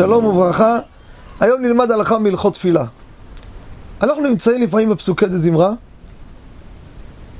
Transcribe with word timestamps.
שלום 0.00 0.24
וברכה. 0.24 0.78
היום 1.40 1.62
נלמד 1.62 1.90
הלכה 1.90 2.18
מהלכות 2.18 2.54
תפילה. 2.54 2.84
אנחנו 4.02 4.22
נמצאים 4.22 4.62
לפעמים 4.62 4.88
בפסוקי 4.88 5.26
דה 5.26 5.36
זמרה, 5.36 5.72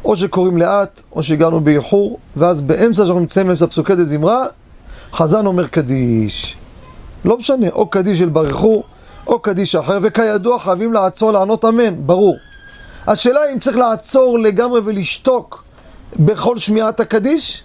או 0.04 0.16
שקוראים 0.16 0.56
לאט, 0.56 1.02
או 1.12 1.22
שהגענו 1.22 1.60
באיחור, 1.60 2.18
ואז 2.36 2.60
באמצע 2.60 3.04
שאנחנו 3.04 3.20
נמצאים 3.20 3.46
באמצע 3.46 3.66
פסוקי 3.66 3.94
דה 3.94 4.04
זמרה, 4.04 4.46
חזן 5.12 5.46
אומר 5.46 5.66
קדיש. 5.66 6.56
לא 7.24 7.38
משנה, 7.38 7.68
או 7.70 7.86
קדיש 7.86 8.18
של 8.18 8.28
ברכו, 8.28 8.82
או 9.26 9.38
קדיש 9.38 9.74
אחר, 9.74 9.98
וכידוע 10.02 10.58
חייבים 10.58 10.92
לעצור 10.92 11.32
לענות 11.32 11.64
אמן, 11.64 12.06
ברור. 12.06 12.36
השאלה 13.06 13.40
אם 13.52 13.58
צריך 13.58 13.76
לעצור 13.76 14.38
לגמרי 14.38 14.80
ולשתוק 14.84 15.64
בכל 16.16 16.58
שמיעת 16.58 17.00
הקדיש, 17.00 17.62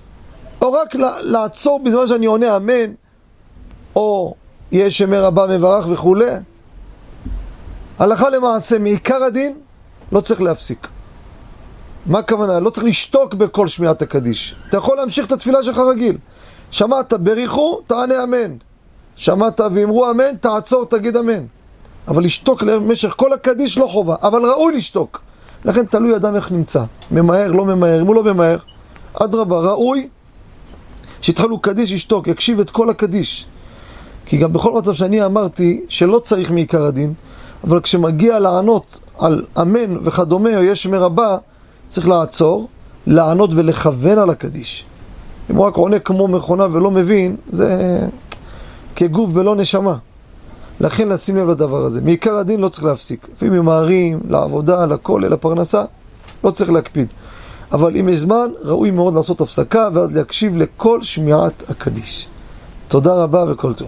או 0.62 0.73
רק 0.73 0.96
לעצור 1.22 1.84
בזמן 1.84 2.08
שאני 2.08 2.26
עונה 2.26 2.58
אמן, 2.58 2.91
או 3.96 4.36
יש 4.72 4.98
שמי 4.98 5.18
רבה 5.18 5.58
מברך 5.58 5.86
וכולי. 5.90 6.26
הלכה 8.00 8.30
למעשה, 8.30 8.80
מעיקר 8.80 9.23
הדין, 9.23 9.58
לא 10.12 10.22
צריך 10.22 10.42
להפסיק. 10.42 10.88
מה 12.06 12.20
הכוונה? 12.20 12.60
לא 12.60 12.70
צריך 12.70 12.86
לשתוק 12.86 13.34
בכל 13.34 13.68
שמיעת 13.68 14.02
הקדיש. 14.02 14.56
אתה 14.70 14.78
יכול 14.78 14.98
להמשיך 14.98 15.26
את 15.26 15.32
התפילה 15.32 15.64
שלך 15.64 15.78
רגיל. 15.78 16.18
שמעת 16.72 17.14
בריחו, 17.14 17.80
תענה 17.88 18.23
אמן. 18.23 18.56
שמעת 19.16 19.62
ואמרו 19.73 20.12
אמן, 20.12 20.36
תעצור, 20.42 20.86
תגיד 20.86 21.18
אמן. 21.18 21.45
אבל 22.08 22.23
לשתוק 22.23 22.64
למשך 22.64 23.14
כל 23.18 23.34
הקדיש 23.34 23.78
לא 23.78 23.88
חובה, 23.88 24.16
אבל 24.22 24.45
ראוי 24.45 24.76
לשתוק. 24.76 25.22
לכן 25.66 25.86
תלוי 25.86 26.16
אדם 26.16 26.36
איך 26.36 26.52
נמצא. 26.52 26.84
ממהר, 27.12 27.52
לא 27.52 27.66
ממהר. 27.66 28.02
אם 28.02 28.08
הוא 28.08 28.16
לא 28.16 28.23
ממהר, 28.23 28.58
אדרבה, 29.14 29.59
ראוי 29.59 30.09
שיתחלו 31.22 31.59
קדיש, 31.59 31.92
ישתוק, 31.92 32.28
יקשיב 32.28 32.59
את 32.59 32.70
כל 32.70 32.90
הקדיש. 32.90 33.45
כי 34.26 34.38
גם 34.38 34.54
בכל 34.54 34.73
מצב 34.73 34.94
שאני 34.94 35.26
אמרתי 35.26 35.81
שלא 35.90 36.20
צריך 36.20 36.52
מעיקר 36.52 36.86
הדין, 36.86 37.14
אבל 37.64 37.81
כשמגיע 37.81 38.40
לענות 38.40 39.00
על 39.20 39.45
אמן 39.62 39.98
וכדומה, 40.04 40.58
או 40.58 40.64
יש 40.64 40.88
מרבה, 40.88 41.38
צריך 41.88 42.08
לעצור, 42.08 42.67
לענות 43.08 43.54
ולכוון 43.54 44.17
על 44.17 44.30
הקדיש. 44.30 44.86
אם 45.50 45.56
הוא 45.56 45.66
רק 45.66 45.76
עונה 45.76 46.00
כמו 46.00 46.28
מכונה 46.28 46.67
ולא 46.72 46.92
מבין, 46.92 47.36
זה 47.50 48.00
כגוף 48.95 49.30
בלא 49.30 49.56
נשמה. 49.56 49.98
לכן 50.80 51.10
לשים 51.10 51.38
לב 51.38 51.50
לדבר 51.50 51.86
הזה. 51.86 52.02
מעיקר 52.02 52.36
הדין 52.36 52.60
לא 52.60 52.70
צריך 52.70 52.84
להפסיק. 52.84 53.28
לפעמים 53.36 53.54
ממהרים, 53.62 54.20
לעבודה, 54.30 54.86
לכולל, 54.86 55.28
לפרנסה, 55.28 55.84
לא 56.44 56.52
צריך 56.52 56.72
להקפיד. 56.72 57.14
אבל 57.72 57.98
אם 57.98 58.10
יש 58.10 58.20
זמן, 58.20 58.48
ראוי 58.62 58.92
מאוד 58.92 59.14
לעשות 59.16 59.42
הפסקה 59.42 59.89
ואז 59.94 60.16
להקשיב 60.16 60.58
לכל 60.58 61.02
שמיעת 61.02 61.64
הקדיש. 61.70 62.28
תודה 62.96 63.24
רבה 63.24 63.46
וכל 63.48 63.74
טוב. 63.74 63.88